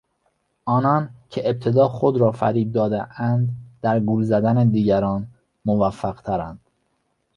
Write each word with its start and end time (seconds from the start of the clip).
آنان 0.65 1.09
که 1.29 1.49
ابتدا 1.49 1.89
خود 1.89 2.17
را 2.17 2.31
فریب 2.31 2.71
دادهاند 2.71 3.49
در 3.81 3.99
گول 3.99 4.23
زدن 4.23 4.69
دیگران 4.69 5.27
موفق 5.65 6.21
ترند. 6.21 6.59